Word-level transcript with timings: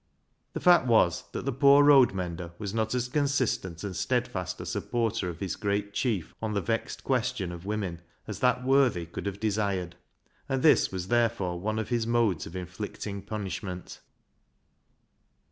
The 0.53 0.59
fact 0.59 0.87
was 0.87 1.25
that 1.31 1.45
the 1.45 1.51
poor 1.53 1.83
road 1.83 2.11
mender 2.11 2.53
was 2.57 2.73
not 2.73 2.95
as 2.95 3.07
consistent 3.07 3.83
and 3.83 3.95
steadfast 3.95 4.59
a 4.59 4.65
supporter 4.65 5.29
of 5.29 5.39
his 5.39 5.55
great 5.55 5.93
chief 5.93 6.33
on 6.41 6.55
the 6.55 6.59
vexed 6.61 7.03
question 7.03 7.51
of 7.51 7.67
women 7.67 8.01
as 8.25 8.39
that 8.39 8.63
worthy 8.63 9.05
could 9.05 9.27
have 9.27 9.39
desired, 9.39 9.95
and 10.49 10.63
this 10.63 10.91
was 10.91 11.09
therefore 11.09 11.59
one 11.59 11.77
of 11.77 11.89
his 11.89 12.07
modes 12.07 12.47
of 12.47 12.55
inflicting 12.55 13.21
punish 13.21 13.61
ment. 13.61 14.01